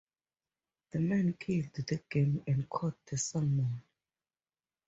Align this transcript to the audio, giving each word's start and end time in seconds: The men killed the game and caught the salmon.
The 0.89 0.99
men 0.99 1.33
killed 1.33 1.73
the 1.73 2.01
game 2.09 2.43
and 2.47 2.67
caught 2.67 3.05
the 3.05 3.17
salmon. 3.19 3.83